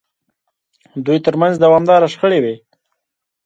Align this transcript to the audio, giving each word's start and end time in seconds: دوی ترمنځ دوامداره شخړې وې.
دوی 1.05 1.17
ترمنځ 1.25 1.53
دوامداره 1.57 2.07
شخړې 2.13 2.39
وې. 2.43 2.55